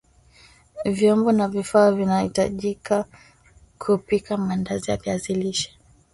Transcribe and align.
Vyombo 0.85 1.31
na 1.31 1.47
vifaa 1.47 1.91
vinavyahitajika 1.91 3.05
kupika 3.79 4.37
maandazi 4.37 4.91
ya 4.91 4.97
viazi 4.97 5.33
lishe 5.35 5.77